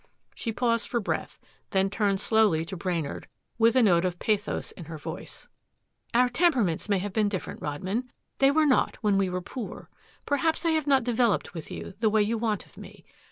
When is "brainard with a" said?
2.75-3.83